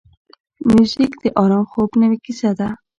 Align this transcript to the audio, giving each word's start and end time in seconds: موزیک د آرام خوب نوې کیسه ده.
موزیک 0.69 1.13
د 1.23 1.25
آرام 1.43 1.65
خوب 1.71 1.89
نوې 2.01 2.17
کیسه 2.25 2.49
ده. 2.59 2.67